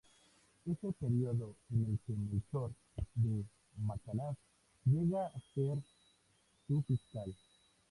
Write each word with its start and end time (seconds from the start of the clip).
Es 0.65 0.83
el 0.83 0.93
periodo 0.93 1.57
en 1.69 1.85
el 1.85 1.99
que 2.07 2.13
Melchor 2.13 2.73
de 3.13 3.45
Macanaz 3.77 4.35
llega 4.83 5.27
a 5.27 5.39
ser 5.53 5.77
su 6.65 6.81
fiscal. 6.87 7.31